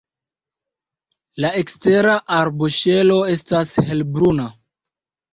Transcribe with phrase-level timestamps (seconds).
[1.43, 4.47] La ekstera arboŝelo estas helbruna.